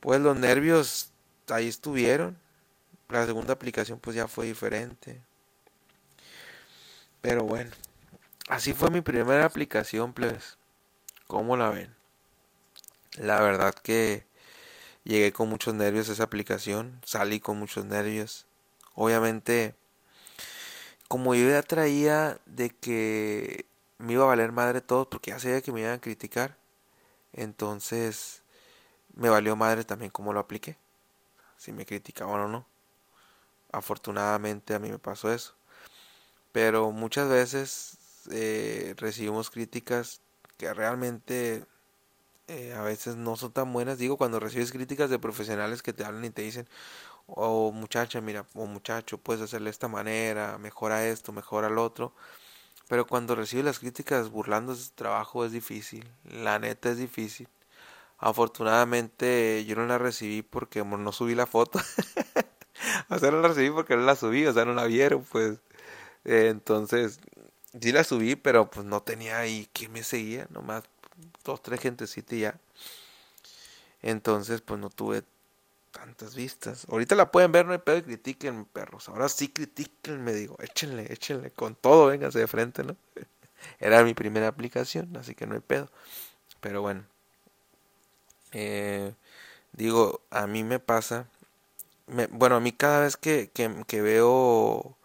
pues 0.00 0.20
los 0.20 0.36
nervios 0.36 1.10
ahí 1.48 1.68
estuvieron. 1.68 2.38
La 3.08 3.24
segunda 3.24 3.52
aplicación 3.52 4.00
pues 4.00 4.16
ya 4.16 4.26
fue 4.26 4.46
diferente. 4.46 5.22
Pero 7.20 7.44
bueno, 7.44 7.70
así 8.48 8.72
fue 8.72 8.90
mi 8.90 9.00
primera 9.00 9.44
aplicación, 9.44 10.12
pues. 10.12 10.58
¿Cómo 11.26 11.56
la 11.56 11.70
ven? 11.70 11.94
La 13.18 13.40
verdad 13.40 13.74
que 13.74 14.25
llegué 15.06 15.32
con 15.32 15.48
muchos 15.48 15.74
nervios 15.74 16.08
a 16.08 16.12
esa 16.12 16.24
aplicación, 16.24 17.00
salí 17.04 17.40
con 17.40 17.58
muchos 17.58 17.84
nervios. 17.84 18.46
Obviamente, 18.94 19.74
como 21.08 21.34
yo 21.34 21.48
ya 21.48 21.62
traía 21.62 22.40
de 22.46 22.70
que 22.70 23.66
me 23.98 24.14
iba 24.14 24.24
a 24.24 24.28
valer 24.28 24.52
madre 24.52 24.80
todo, 24.80 25.08
porque 25.08 25.30
ya 25.30 25.38
sabía 25.38 25.62
que 25.62 25.72
me 25.72 25.80
iban 25.80 25.92
a 25.94 26.00
criticar, 26.00 26.56
entonces 27.32 28.42
me 29.14 29.28
valió 29.28 29.56
madre 29.56 29.84
también 29.84 30.10
cómo 30.10 30.32
lo 30.32 30.40
apliqué, 30.40 30.76
si 31.56 31.72
me 31.72 31.86
criticaban 31.86 32.40
o 32.40 32.48
no. 32.48 32.66
Afortunadamente 33.72 34.74
a 34.74 34.78
mí 34.78 34.90
me 34.90 34.98
pasó 34.98 35.32
eso. 35.32 35.54
Pero 36.52 36.90
muchas 36.90 37.28
veces 37.28 37.98
eh, 38.30 38.94
recibimos 38.96 39.50
críticas 39.50 40.20
que 40.56 40.72
realmente 40.72 41.64
eh, 42.48 42.74
a 42.74 42.82
veces 42.82 43.16
no 43.16 43.36
son 43.36 43.52
tan 43.52 43.72
buenas. 43.72 43.98
Digo, 43.98 44.16
cuando 44.16 44.40
recibes 44.40 44.72
críticas 44.72 45.10
de 45.10 45.18
profesionales 45.18 45.82
que 45.82 45.92
te 45.92 46.04
hablan 46.04 46.24
y 46.26 46.30
te 46.30 46.42
dicen, 46.42 46.68
oh 47.26 47.72
muchacha, 47.72 48.20
mira, 48.20 48.46
o 48.54 48.66
muchacho, 48.66 49.18
puedes 49.18 49.42
hacerle 49.42 49.66
de 49.66 49.72
esta 49.72 49.88
manera, 49.88 50.58
mejora 50.58 51.06
esto, 51.06 51.32
mejora 51.32 51.68
lo 51.70 51.84
otro. 51.84 52.12
Pero 52.88 53.06
cuando 53.06 53.34
recibes 53.34 53.64
las 53.64 53.78
críticas 53.80 54.30
burlando 54.30 54.74
de 54.74 54.82
trabajo 54.94 55.44
es 55.44 55.52
difícil, 55.52 56.08
la 56.24 56.58
neta 56.58 56.90
es 56.90 56.98
difícil. 56.98 57.48
Afortunadamente 58.18 59.64
yo 59.66 59.76
no 59.76 59.86
la 59.86 59.98
recibí 59.98 60.42
porque 60.42 60.84
no 60.84 61.12
subí 61.12 61.34
la 61.34 61.46
foto. 61.46 61.80
o 63.10 63.18
sea, 63.18 63.30
no 63.30 63.40
la 63.42 63.48
recibí 63.48 63.70
porque 63.70 63.96
no 63.96 64.02
la 64.02 64.16
subí, 64.16 64.46
o 64.46 64.52
sea, 64.54 64.64
no 64.64 64.74
la 64.74 64.84
vieron, 64.86 65.24
pues. 65.24 65.58
Entonces, 66.24 67.20
sí 67.80 67.92
la 67.92 68.04
subí, 68.04 68.36
pero 68.36 68.70
pues 68.70 68.86
no 68.86 69.02
tenía 69.02 69.38
ahí 69.38 69.68
quien 69.72 69.92
me 69.92 70.02
seguía, 70.04 70.46
nomás 70.50 70.84
dos, 71.46 71.62
tres 71.62 71.80
gentecitas 71.80 72.38
ya. 72.38 72.60
Entonces, 74.02 74.60
pues 74.60 74.80
no 74.80 74.90
tuve 74.90 75.22
tantas 75.92 76.34
vistas. 76.34 76.86
Ahorita 76.90 77.14
la 77.14 77.30
pueden 77.30 77.52
ver, 77.52 77.66
no 77.66 77.72
hay 77.72 77.78
pedo 77.78 77.98
y 77.98 78.02
critiquen, 78.02 78.66
perros. 78.66 79.08
Ahora 79.08 79.28
sí 79.28 79.48
critiquen, 79.48 80.22
me 80.22 80.32
digo, 80.34 80.56
échenle, 80.60 81.12
échenle 81.12 81.50
con 81.50 81.74
todo, 81.74 82.08
vénganse 82.08 82.38
de 82.38 82.46
frente, 82.46 82.84
¿no? 82.84 82.96
Era 83.80 84.04
mi 84.04 84.14
primera 84.14 84.48
aplicación, 84.48 85.16
así 85.16 85.34
que 85.34 85.46
no 85.46 85.54
hay 85.54 85.60
pedo. 85.60 85.90
Pero 86.60 86.82
bueno. 86.82 87.04
Eh, 88.52 89.14
digo, 89.72 90.22
a 90.30 90.46
mí 90.46 90.64
me 90.64 90.78
pasa. 90.78 91.28
bueno, 92.30 92.56
a 92.56 92.60
mí 92.60 92.72
cada 92.72 93.00
vez 93.00 93.16
que, 93.16 93.50
que, 93.52 93.84
que 93.86 94.02
veo 94.02 94.96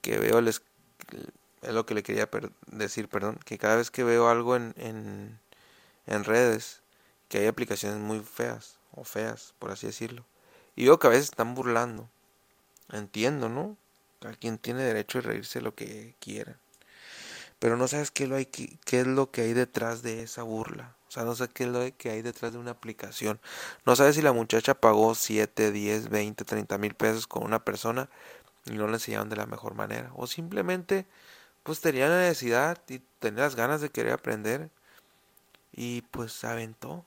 que 0.00 0.18
veo 0.18 0.40
les, 0.42 0.62
es 1.62 1.74
lo 1.74 1.86
que 1.86 1.94
le 1.94 2.02
quería 2.02 2.28
decir, 2.66 3.08
perdón, 3.08 3.38
que 3.44 3.58
cada 3.58 3.76
vez 3.76 3.90
que 3.90 4.04
veo 4.04 4.28
algo 4.28 4.56
en, 4.56 4.74
en, 4.76 5.40
en 6.06 6.24
redes, 6.24 6.82
que 7.28 7.38
hay 7.38 7.46
aplicaciones 7.46 7.98
muy 7.98 8.20
feas, 8.20 8.78
o 8.92 9.04
feas, 9.04 9.54
por 9.58 9.70
así 9.70 9.86
decirlo, 9.86 10.24
y 10.76 10.84
veo 10.84 10.98
que 10.98 11.06
a 11.06 11.10
veces 11.10 11.26
están 11.26 11.54
burlando, 11.54 12.08
entiendo, 12.92 13.48
¿no? 13.48 13.76
Cada 14.20 14.34
quien 14.34 14.58
tiene 14.58 14.82
derecho 14.82 15.18
a 15.18 15.22
reírse 15.22 15.60
lo 15.60 15.74
que 15.74 16.14
quiera, 16.20 16.58
pero 17.58 17.76
no 17.76 17.88
sabes 17.88 18.10
qué, 18.10 18.26
lo 18.26 18.36
hay, 18.36 18.46
qué, 18.46 19.00
es 19.00 19.06
lo 19.06 19.30
que 19.30 19.42
hay 19.42 19.52
detrás 19.54 20.02
de 20.02 20.22
esa 20.22 20.42
burla. 20.42 20.96
O 21.08 21.10
sea, 21.10 21.24
no 21.24 21.34
sé 21.34 21.48
qué 21.48 21.64
es 21.64 21.70
lo 21.70 21.80
que 21.96 22.10
hay 22.10 22.22
detrás 22.22 22.52
de 22.52 22.58
una 22.58 22.72
aplicación. 22.72 23.40
No 23.86 23.96
sabes 23.96 24.16
si 24.16 24.22
la 24.22 24.32
muchacha 24.32 24.74
pagó 24.74 25.14
7, 25.14 25.70
10, 25.70 26.10
20, 26.10 26.44
30 26.44 26.78
mil 26.78 26.94
pesos 26.94 27.26
con 27.26 27.44
una 27.44 27.64
persona 27.64 28.10
y 28.66 28.72
no 28.72 28.86
le 28.88 28.94
enseñaron 28.94 29.30
de 29.30 29.36
la 29.36 29.46
mejor 29.46 29.74
manera. 29.74 30.10
O 30.14 30.26
simplemente 30.26 31.06
pues 31.62 31.80
tenía 31.80 32.08
la 32.08 32.18
necesidad 32.18 32.78
y 32.88 33.00
tenía 33.18 33.44
las 33.44 33.56
ganas 33.56 33.80
de 33.80 33.90
querer 33.90 34.12
aprender 34.12 34.70
y 35.74 36.02
pues 36.02 36.32
se 36.32 36.46
aventó. 36.46 37.04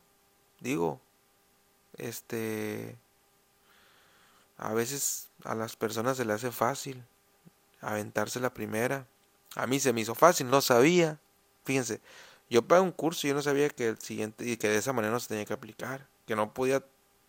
Digo, 0.59 0.99
este 1.97 2.97
a 4.57 4.73
veces 4.73 5.29
a 5.43 5.55
las 5.55 5.75
personas 5.75 6.17
se 6.17 6.25
le 6.25 6.33
hace 6.33 6.51
fácil 6.51 7.03
aventarse 7.81 8.39
la 8.39 8.53
primera. 8.53 9.07
A 9.55 9.67
mí 9.67 9.79
se 9.79 9.93
me 9.93 10.01
hizo 10.01 10.15
fácil, 10.15 10.49
no 10.49 10.61
sabía. 10.61 11.19
Fíjense, 11.63 12.01
yo 12.49 12.63
pagué 12.67 12.81
un 12.81 12.91
curso 12.91 13.27
y 13.27 13.29
yo 13.29 13.35
no 13.35 13.41
sabía 13.41 13.69
que 13.69 13.89
el 13.89 13.99
siguiente 13.99 14.45
y 14.45 14.57
que 14.57 14.69
de 14.69 14.77
esa 14.77 14.93
manera 14.93 15.13
no 15.13 15.19
se 15.19 15.27
tenía 15.29 15.45
que 15.45 15.53
aplicar, 15.53 16.07
que 16.25 16.35
no 16.35 16.53
podía 16.53 16.83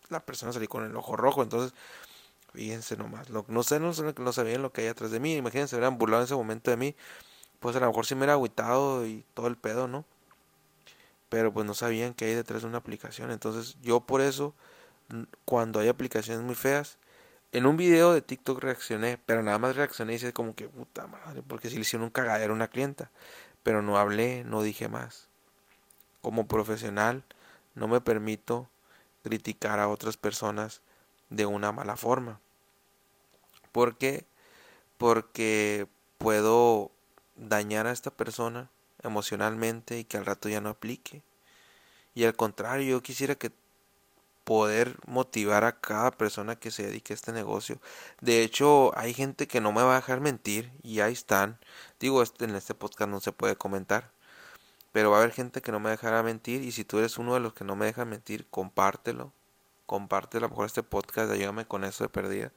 la 0.09 0.25
persona 0.25 0.51
salir 0.53 0.69
con 0.69 0.85
el 0.85 0.95
ojo 0.95 1.15
rojo, 1.15 1.43
entonces 1.43 1.73
Fíjense 2.53 2.97
nomás. 2.97 3.29
Lo, 3.29 3.45
no 3.47 3.63
sé, 3.63 3.79
no, 3.79 3.91
no 4.17 4.33
sabían 4.33 4.61
lo 4.61 4.71
que 4.71 4.81
hay 4.81 4.87
atrás 4.87 5.11
de 5.11 5.19
mí. 5.19 5.35
Imagínense, 5.35 5.75
hubieran 5.75 5.97
burlado 5.97 6.23
en 6.23 6.25
ese 6.25 6.35
momento 6.35 6.71
de 6.71 6.77
mí. 6.77 6.95
Pues 7.59 7.75
a 7.75 7.79
lo 7.79 7.87
mejor 7.87 8.05
sí 8.05 8.15
me 8.15 8.19
hubiera 8.19 8.33
agüitado 8.33 9.05
y 9.05 9.23
todo 9.33 9.47
el 9.47 9.57
pedo, 9.57 9.87
¿no? 9.87 10.05
Pero 11.29 11.53
pues 11.53 11.65
no 11.65 11.73
sabían 11.73 12.13
que 12.13 12.25
hay 12.25 12.35
detrás 12.35 12.63
de 12.63 12.67
una 12.67 12.79
aplicación. 12.79 13.31
Entonces 13.31 13.77
yo 13.81 14.01
por 14.01 14.21
eso, 14.21 14.55
cuando 15.45 15.79
hay 15.79 15.87
aplicaciones 15.87 16.43
muy 16.43 16.55
feas, 16.55 16.97
en 17.51 17.65
un 17.65 17.77
video 17.77 18.13
de 18.13 18.21
TikTok 18.21 18.59
reaccioné, 18.59 19.17
pero 19.25 19.41
nada 19.41 19.57
más 19.57 19.75
reaccioné 19.75 20.13
y 20.13 20.15
hice 20.17 20.33
como 20.33 20.55
que 20.55 20.67
puta 20.67 21.07
madre, 21.07 21.41
porque 21.41 21.69
si 21.69 21.75
le 21.75 21.81
hicieron 21.81 22.05
un 22.05 22.11
cagadero 22.11 22.53
a 22.53 22.55
una 22.55 22.67
clienta. 22.67 23.09
Pero 23.63 23.81
no 23.81 23.97
hablé, 23.97 24.43
no 24.43 24.61
dije 24.61 24.87
más. 24.87 25.27
Como 26.21 26.47
profesional, 26.47 27.23
no 27.75 27.87
me 27.87 28.01
permito 28.01 28.69
criticar 29.23 29.79
a 29.79 29.87
otras 29.87 30.17
personas 30.17 30.81
de 31.29 31.45
una 31.45 31.71
mala 31.71 31.95
forma. 31.95 32.39
¿Por 33.71 33.97
qué? 33.97 34.25
Porque 34.97 35.87
puedo 36.17 36.91
dañar 37.35 37.87
a 37.87 37.91
esta 37.91 38.11
persona 38.11 38.69
emocionalmente 39.03 39.99
y 39.99 40.03
que 40.05 40.17
al 40.17 40.25
rato 40.25 40.49
ya 40.49 40.61
no 40.61 40.69
aplique. 40.69 41.23
Y 42.15 42.25
al 42.25 42.35
contrario, 42.35 42.89
yo 42.89 43.01
quisiera 43.03 43.35
que 43.35 43.51
poder 44.43 44.97
motivar 45.05 45.63
a 45.63 45.79
cada 45.79 46.11
persona 46.11 46.55
que 46.57 46.71
se 46.71 46.83
dedique 46.83 47.13
a 47.13 47.15
este 47.15 47.31
negocio. 47.31 47.79
De 48.21 48.41
hecho, 48.43 48.91
hay 48.97 49.13
gente 49.13 49.47
que 49.47 49.61
no 49.61 49.71
me 49.71 49.83
va 49.83 49.93
a 49.93 49.95
dejar 49.97 50.21
mentir 50.21 50.71
y 50.81 51.01
ahí 51.01 51.13
están. 51.13 51.59
Digo, 51.99 52.23
este, 52.23 52.45
en 52.45 52.55
este 52.55 52.73
podcast 52.73 53.11
no 53.11 53.19
se 53.19 53.31
puede 53.31 53.55
comentar. 53.57 54.11
pero 54.91 55.11
va 55.11 55.17
a 55.17 55.21
haber 55.21 55.33
gente 55.33 55.61
que 55.61 55.71
no 55.71 55.79
me 55.79 55.91
dejará 55.91 56.23
mentir 56.23 56.63
y 56.63 56.71
si 56.71 56.83
tú 56.85 56.99
eres 56.99 57.17
uno 57.19 57.33
de 57.35 57.39
los 57.41 57.53
que 57.53 57.63
no 57.65 57.75
me 57.75 57.85
dejan 57.85 58.09
mentir, 58.09 58.47
compártelo. 58.49 59.33
Comparte 59.85 60.37
a 60.37 60.41
lo 60.41 60.49
mejor 60.49 60.65
este 60.67 60.83
podcast, 60.83 61.31
ayúdame 61.31 61.65
con 61.67 61.83
eso 61.83 62.03
de 62.03 62.09
perdida. 62.09 62.51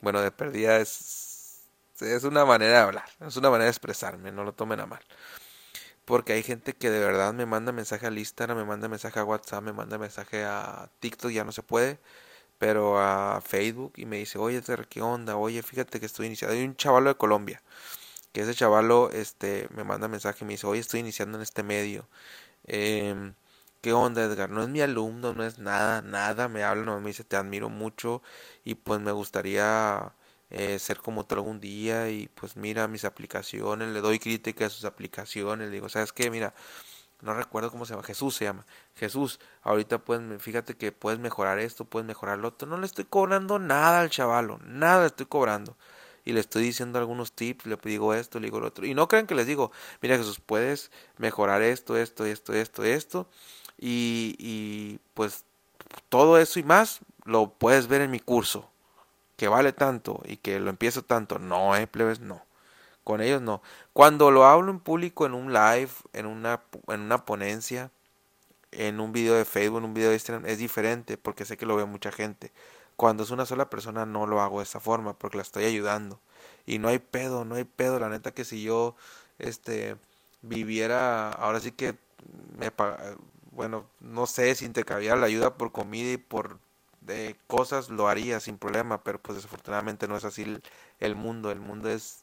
Bueno, 0.00 0.20
de 0.22 0.30
perdida 0.32 0.78
es, 0.78 1.62
es 2.00 2.24
una 2.24 2.44
manera 2.44 2.72
de 2.72 2.78
hablar, 2.78 3.06
es 3.20 3.36
una 3.36 3.50
manera 3.50 3.64
de 3.66 3.70
expresarme, 3.70 4.32
no 4.32 4.44
lo 4.44 4.54
tomen 4.54 4.80
a 4.80 4.86
mal. 4.86 5.00
Porque 6.08 6.32
hay 6.32 6.42
gente 6.42 6.72
que 6.74 6.88
de 6.90 7.00
verdad 7.00 7.34
me 7.34 7.44
manda 7.44 7.70
mensaje 7.70 8.06
al 8.06 8.18
Instagram, 8.18 8.56
me 8.56 8.64
manda 8.64 8.88
mensaje 8.88 9.20
a 9.20 9.24
WhatsApp, 9.24 9.62
me 9.62 9.74
manda 9.74 9.98
mensaje 9.98 10.42
a 10.44 10.90
TikTok, 11.00 11.30
ya 11.30 11.44
no 11.44 11.52
se 11.52 11.62
puede, 11.62 11.98
pero 12.58 12.98
a 13.00 13.42
Facebook 13.42 13.94
y 13.96 14.06
me 14.06 14.18
dice, 14.18 14.38
oye, 14.38 14.62
¿qué 14.90 15.02
onda? 15.02 15.36
Oye, 15.36 15.62
fíjate 15.62 16.00
que 16.00 16.06
estoy 16.06 16.26
iniciando. 16.28 16.56
Hay 16.56 16.64
un 16.64 16.76
chavalo 16.76 17.10
de 17.10 17.16
Colombia, 17.16 17.62
que 18.32 18.42
ese 18.42 18.54
chavalo 18.54 19.10
este, 19.12 19.68
me 19.74 19.84
manda 19.84 20.08
mensaje 20.08 20.44
y 20.44 20.46
me 20.46 20.54
dice, 20.54 20.66
oye, 20.66 20.80
estoy 20.80 21.00
iniciando 21.00 21.38
en 21.38 21.42
este 21.42 21.62
medio. 21.62 22.08
Eh, 22.66 23.32
¿Qué 23.82 23.92
onda, 23.92 24.24
Edgar? 24.24 24.50
No 24.50 24.62
es 24.62 24.68
mi 24.70 24.80
alumno, 24.80 25.34
no 25.34 25.44
es 25.44 25.58
nada, 25.58 26.02
nada. 26.02 26.48
Me 26.48 26.64
habla, 26.64 26.84
no 26.84 27.00
me 27.00 27.08
dice, 27.08 27.24
te 27.24 27.36
admiro 27.36 27.68
mucho 27.70 28.22
y 28.64 28.74
pues 28.76 29.00
me 29.00 29.12
gustaría 29.12 30.14
eh, 30.50 30.78
ser 30.78 30.98
como 30.98 31.26
tú 31.26 31.34
algún 31.34 31.60
día 31.60 32.10
y 32.10 32.28
pues 32.28 32.56
mira 32.56 32.88
mis 32.88 33.04
aplicaciones, 33.04 33.88
le 33.88 34.00
doy 34.00 34.18
crítica 34.18 34.66
a 34.66 34.70
sus 34.70 34.84
aplicaciones, 34.84 35.68
le 35.68 35.74
digo, 35.74 35.88
¿sabes 35.88 36.12
qué? 36.12 36.30
Mira, 36.30 36.54
no 37.20 37.34
recuerdo 37.34 37.70
cómo 37.70 37.84
se 37.84 37.92
llama, 37.92 38.04
Jesús 38.04 38.36
se 38.36 38.44
llama, 38.44 38.64
Jesús, 38.94 39.40
ahorita 39.62 39.98
puedes, 39.98 40.40
fíjate 40.42 40.76
que 40.76 40.92
puedes 40.92 41.20
mejorar 41.20 41.58
esto, 41.58 41.84
puedes 41.84 42.06
mejorar 42.06 42.38
lo 42.38 42.48
otro, 42.48 42.68
no 42.68 42.78
le 42.78 42.86
estoy 42.86 43.04
cobrando 43.04 43.58
nada 43.58 44.00
al 44.00 44.10
chavalo, 44.10 44.58
nada 44.64 45.00
le 45.02 45.06
estoy 45.08 45.26
cobrando. 45.26 45.76
Y 46.24 46.32
le 46.32 46.40
estoy 46.40 46.62
diciendo 46.62 46.98
algunos 46.98 47.32
tips, 47.32 47.64
le 47.64 47.78
digo 47.82 48.12
esto, 48.12 48.38
le 48.38 48.48
digo 48.48 48.60
lo 48.60 48.66
otro. 48.66 48.84
Y 48.84 48.92
no 48.92 49.08
crean 49.08 49.26
que 49.26 49.34
les 49.34 49.46
digo, 49.46 49.72
mira 50.02 50.18
Jesús, 50.18 50.40
puedes 50.40 50.90
mejorar 51.16 51.62
esto, 51.62 51.96
esto, 51.96 52.26
esto, 52.26 52.52
esto, 52.52 52.84
esto. 52.84 53.28
Y, 53.78 54.36
y 54.38 55.00
pues 55.14 55.44
todo 56.10 56.38
eso 56.38 56.58
y 56.58 56.64
más 56.64 57.00
lo 57.24 57.54
puedes 57.54 57.88
ver 57.88 58.02
en 58.02 58.10
mi 58.10 58.20
curso 58.20 58.68
que 59.38 59.48
vale 59.48 59.72
tanto 59.72 60.20
y 60.26 60.38
que 60.38 60.58
lo 60.60 60.68
empiezo 60.68 61.04
tanto. 61.04 61.38
No, 61.38 61.76
eh, 61.76 61.86
plebes, 61.86 62.20
no. 62.20 62.44
Con 63.04 63.20
ellos 63.22 63.40
no. 63.40 63.62
Cuando 63.92 64.32
lo 64.32 64.44
hablo 64.46 64.72
en 64.72 64.80
público, 64.80 65.26
en 65.26 65.34
un 65.34 65.52
live, 65.52 65.90
en 66.12 66.26
una, 66.26 66.62
en 66.88 67.00
una 67.02 67.24
ponencia, 67.24 67.92
en 68.72 69.00
un 69.00 69.12
video 69.12 69.34
de 69.34 69.44
Facebook, 69.44 69.78
en 69.78 69.84
un 69.84 69.94
video 69.94 70.10
de 70.10 70.16
Instagram, 70.16 70.46
es 70.46 70.58
diferente 70.58 71.18
porque 71.18 71.44
sé 71.44 71.56
que 71.56 71.66
lo 71.66 71.76
ve 71.76 71.84
mucha 71.86 72.12
gente. 72.12 72.52
Cuando 72.96 73.22
es 73.22 73.30
una 73.30 73.46
sola 73.46 73.70
persona 73.70 74.06
no 74.06 74.26
lo 74.26 74.42
hago 74.42 74.58
de 74.58 74.64
esa 74.64 74.80
forma 74.80 75.16
porque 75.16 75.36
la 75.38 75.44
estoy 75.44 75.64
ayudando. 75.66 76.20
Y 76.66 76.80
no 76.80 76.88
hay 76.88 76.98
pedo, 76.98 77.44
no 77.44 77.54
hay 77.54 77.64
pedo. 77.64 78.00
La 78.00 78.08
neta 78.08 78.32
que 78.32 78.44
si 78.44 78.62
yo 78.62 78.96
este 79.38 79.96
viviera, 80.42 81.30
ahora 81.30 81.60
sí 81.60 81.72
que 81.72 81.96
me 82.58 82.72
bueno, 83.52 83.86
no 84.00 84.26
sé 84.26 84.54
si 84.56 84.68
te 84.70 84.84
cabía 84.84 85.16
la 85.16 85.26
ayuda 85.26 85.56
por 85.56 85.72
comida 85.72 86.12
y 86.12 86.16
por 86.16 86.58
de 87.08 87.36
cosas 87.46 87.88
lo 87.88 88.08
haría 88.08 88.40
sin 88.40 88.58
problema, 88.58 89.02
pero 89.02 89.20
pues 89.20 89.36
desafortunadamente 89.36 90.06
no 90.08 90.16
es 90.16 90.24
así 90.24 90.60
el, 91.00 91.16
mundo. 91.16 91.50
El 91.50 91.60
mundo 91.60 91.88
es, 91.90 92.22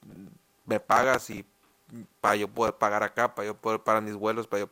me 0.66 0.80
pagas 0.80 1.30
y 1.30 1.46
para 2.22 2.36
yo 2.36 2.48
poder 2.48 2.76
pagar 2.76 3.04
acá, 3.04 3.36
para 3.36 3.48
yo 3.48 3.58
poder 3.58 3.82
pagar 3.82 4.04
mis 4.04 4.16
vuelos, 4.16 4.48
para 4.48 4.62
yo 4.62 4.70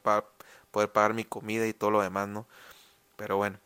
poder 0.71 0.91
pagar 0.91 1.13
mi 1.13 1.25
comida 1.25 1.67
y 1.67 1.73
todo 1.73 1.91
lo 1.91 2.01
demás, 2.01 2.27
¿no? 2.27 2.47
Pero 3.17 3.37
bueno, 3.37 3.59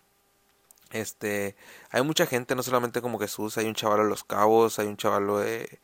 este, 0.91 1.55
hay 1.91 2.03
mucha 2.03 2.25
gente, 2.25 2.55
no 2.55 2.63
solamente 2.63 3.01
como 3.01 3.19
Jesús, 3.19 3.57
hay 3.57 3.67
un 3.67 3.75
chaval 3.75 3.99
de 3.99 4.09
Los 4.09 4.23
Cabos, 4.23 4.79
hay 4.79 4.87
un 4.87 4.97
chaval 4.97 5.27
de, 5.43 5.79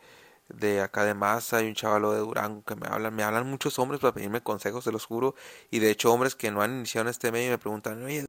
de 0.49 0.81
acá 0.81 1.03
de 1.05 1.13
Masa, 1.13 1.57
hay 1.57 1.67
un 1.67 1.75
chaval 1.75 2.03
de 2.03 2.19
Durango 2.19 2.63
que 2.63 2.75
me 2.75 2.87
hablan, 2.87 3.15
me 3.15 3.23
hablan 3.23 3.49
muchos 3.49 3.79
hombres 3.79 4.01
para 4.01 4.13
pedirme 4.13 4.41
consejos, 4.41 4.83
se 4.83 4.91
los 4.91 5.05
juro, 5.05 5.35
y 5.71 5.79
de 5.79 5.91
hecho 5.91 6.13
hombres 6.13 6.35
que 6.35 6.51
no 6.51 6.61
han 6.61 6.71
iniciado 6.77 7.07
en 7.07 7.11
este 7.11 7.31
medio 7.31 7.51
me 7.51 7.57
preguntan, 7.57 8.03
oye, 8.03 8.21